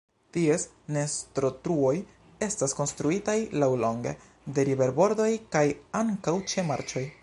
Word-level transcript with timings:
Ties 0.35 0.63
nestotruoj 0.95 1.91
estas 2.47 2.75
konstruitaj 2.79 3.37
laŭlonge 3.65 4.17
de 4.57 4.69
riverbordoj, 4.73 5.33
kaj 5.57 5.67
ankaŭ 6.05 6.39
ĉe 6.55 6.71
marĉoj. 6.73 7.11